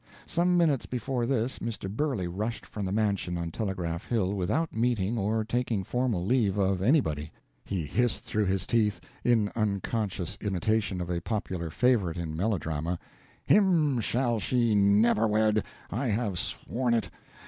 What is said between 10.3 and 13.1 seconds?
imitation of a popular favorite in melodrama,